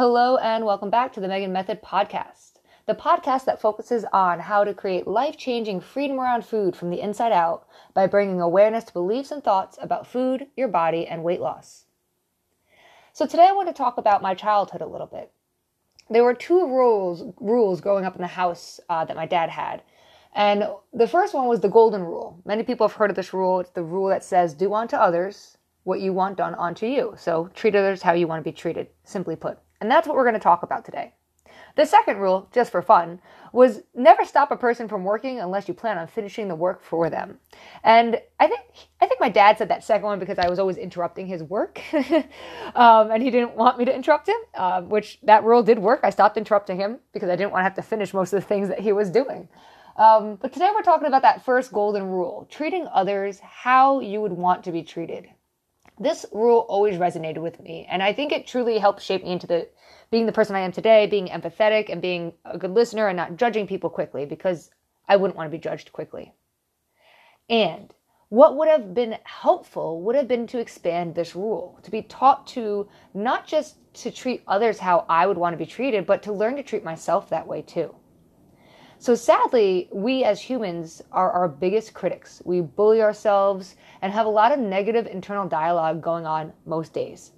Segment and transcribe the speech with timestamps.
[0.00, 2.52] Hello, and welcome back to the Megan Method Podcast,
[2.86, 7.02] the podcast that focuses on how to create life changing freedom around food from the
[7.02, 11.42] inside out by bringing awareness to beliefs and thoughts about food, your body, and weight
[11.42, 11.84] loss.
[13.12, 15.32] So, today I want to talk about my childhood a little bit.
[16.08, 19.82] There were two rules, rules growing up in the house uh, that my dad had.
[20.34, 22.40] And the first one was the golden rule.
[22.46, 23.60] Many people have heard of this rule.
[23.60, 27.12] It's the rule that says, do unto others what you want done unto you.
[27.18, 29.58] So treat others how you want to be treated, simply put.
[29.80, 31.14] And that's what we're going to talk about today.
[31.76, 33.20] The second rule, just for fun,
[33.52, 37.10] was never stop a person from working unless you plan on finishing the work for
[37.10, 37.38] them.
[37.82, 38.60] And I think
[39.00, 41.80] I think my dad said that second one because I was always interrupting his work,
[42.74, 44.36] um, and he didn't want me to interrupt him.
[44.54, 46.00] Uh, which that rule did work.
[46.02, 48.46] I stopped interrupting him because I didn't want to have to finish most of the
[48.46, 49.48] things that he was doing.
[49.96, 54.32] Um, but today we're talking about that first golden rule: treating others how you would
[54.32, 55.28] want to be treated
[56.00, 59.46] this rule always resonated with me and i think it truly helped shape me into
[59.46, 59.68] the
[60.10, 63.36] being the person i am today being empathetic and being a good listener and not
[63.36, 64.70] judging people quickly because
[65.08, 66.32] i wouldn't want to be judged quickly.
[67.48, 67.92] And
[68.28, 72.46] what would have been helpful would have been to expand this rule to be taught
[72.46, 76.32] to not just to treat others how i would want to be treated but to
[76.32, 77.92] learn to treat myself that way too
[79.00, 82.42] so sadly, we as humans are our biggest critics.
[82.44, 87.32] We bully ourselves and have a lot of negative internal dialogue going on most days.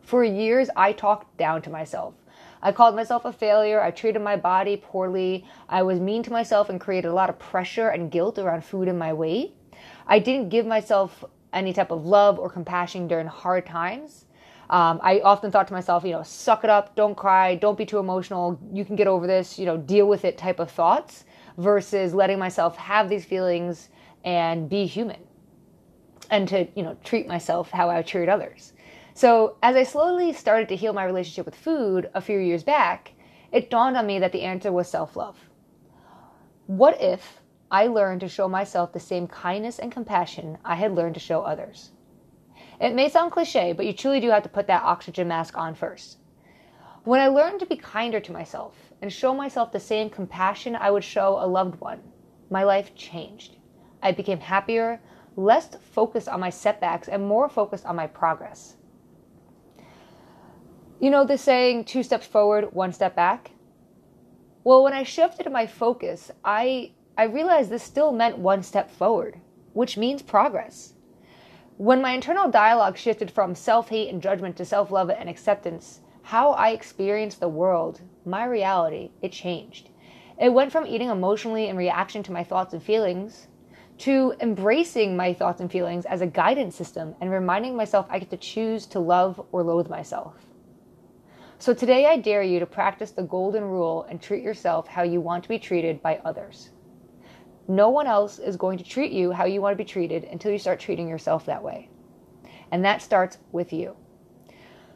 [0.00, 2.14] For years, I talked down to myself.
[2.62, 3.82] I called myself a failure.
[3.82, 5.44] I treated my body poorly.
[5.68, 8.88] I was mean to myself and created a lot of pressure and guilt around food
[8.88, 9.54] and my weight.
[10.06, 14.24] I didn't give myself any type of love or compassion during hard times.
[14.70, 17.84] Um, I often thought to myself, you know, suck it up, don't cry, don't be
[17.84, 21.24] too emotional, you can get over this, you know, deal with it type of thoughts
[21.58, 23.88] versus letting myself have these feelings
[24.24, 25.20] and be human
[26.30, 28.72] and to, you know, treat myself how I treat others.
[29.12, 33.12] So as I slowly started to heal my relationship with food a few years back,
[33.50, 35.36] it dawned on me that the answer was self love.
[36.68, 37.40] What if
[37.72, 41.42] I learned to show myself the same kindness and compassion I had learned to show
[41.42, 41.90] others?
[42.80, 45.74] It may sound cliche, but you truly do have to put that oxygen mask on
[45.74, 46.16] first.
[47.04, 50.90] When I learned to be kinder to myself and show myself the same compassion I
[50.90, 52.00] would show a loved one,
[52.48, 53.56] my life changed.
[54.02, 55.00] I became happier,
[55.36, 58.76] less focused on my setbacks, and more focused on my progress.
[60.98, 63.50] You know the saying, two steps forward, one step back?
[64.64, 69.40] Well, when I shifted my focus, I, I realized this still meant one step forward,
[69.72, 70.94] which means progress.
[71.80, 76.02] When my internal dialogue shifted from self hate and judgment to self love and acceptance,
[76.24, 79.88] how I experienced the world, my reality, it changed.
[80.38, 83.48] It went from eating emotionally in reaction to my thoughts and feelings
[83.96, 88.28] to embracing my thoughts and feelings as a guidance system and reminding myself I get
[88.28, 90.34] to choose to love or loathe myself.
[91.58, 95.22] So today I dare you to practice the golden rule and treat yourself how you
[95.22, 96.72] want to be treated by others.
[97.68, 100.52] No one else is going to treat you how you want to be treated until
[100.52, 101.88] you start treating yourself that way.
[102.70, 103.96] And that starts with you.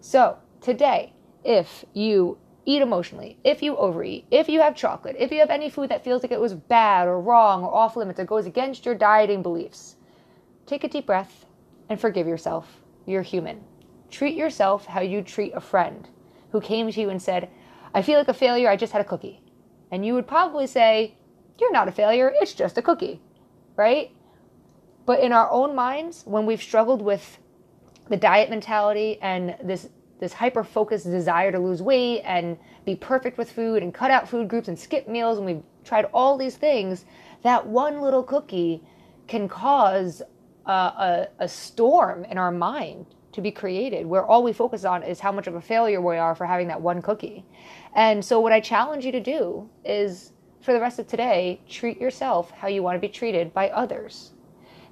[0.00, 1.12] So, today,
[1.44, 5.70] if you eat emotionally, if you overeat, if you have chocolate, if you have any
[5.70, 8.84] food that feels like it was bad or wrong or off limits or goes against
[8.84, 9.96] your dieting beliefs,
[10.66, 11.46] take a deep breath
[11.88, 12.82] and forgive yourself.
[13.06, 13.64] You're human.
[14.10, 16.08] Treat yourself how you treat a friend
[16.52, 17.48] who came to you and said,
[17.94, 19.42] I feel like a failure, I just had a cookie.
[19.90, 21.16] And you would probably say,
[21.60, 23.20] you're not a failure, it's just a cookie,
[23.76, 24.10] right?
[25.06, 27.38] But in our own minds, when we've struggled with
[28.08, 29.88] the diet mentality and this
[30.20, 34.28] this hyper focused desire to lose weight and be perfect with food and cut out
[34.28, 37.04] food groups and skip meals and we've tried all these things,
[37.42, 38.82] that one little cookie
[39.28, 40.22] can cause
[40.66, 45.02] a, a, a storm in our mind to be created where all we focus on
[45.02, 47.44] is how much of a failure we are for having that one cookie.
[47.94, 52.00] And so, what I challenge you to do is for the rest of today, treat
[52.00, 54.32] yourself how you want to be treated by others.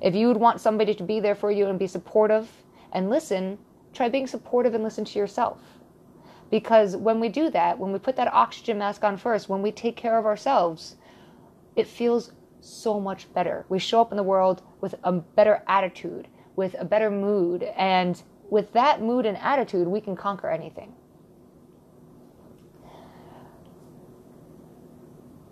[0.00, 2.48] If you would want somebody to be there for you and be supportive
[2.92, 3.58] and listen,
[3.92, 5.60] try being supportive and listen to yourself.
[6.50, 9.72] Because when we do that, when we put that oxygen mask on first, when we
[9.72, 10.96] take care of ourselves,
[11.74, 13.64] it feels so much better.
[13.68, 18.22] We show up in the world with a better attitude, with a better mood, and
[18.48, 20.94] with that mood and attitude, we can conquer anything.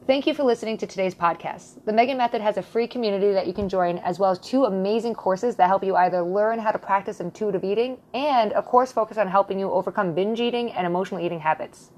[0.06, 1.82] Thank you for listening to today's podcast.
[1.86, 4.66] The Megan Method has a free community that you can join, as well as two
[4.66, 8.92] amazing courses that help you either learn how to practice intuitive eating and a course
[8.92, 11.90] focused on helping you overcome binge eating and emotional eating habits.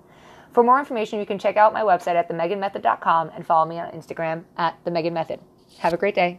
[0.52, 3.90] For more information, you can check out my website at themeganmethod.com and follow me on
[3.90, 5.40] Instagram at the Megan Method.
[5.78, 6.38] Have a great day.